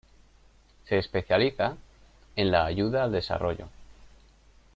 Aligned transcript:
Se 0.87 0.97
especializa 0.97 1.77
en 2.35 2.49
la 2.49 2.65
ayuda 2.65 3.03
al 3.03 3.11
desarrollo. 3.11 3.67